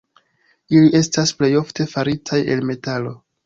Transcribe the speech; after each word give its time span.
Ili 0.77 0.89
estas 1.01 1.35
plej 1.41 1.51
ofte 1.61 1.89
faritaj 1.95 2.43
el 2.57 2.69
metalo. 2.75 3.17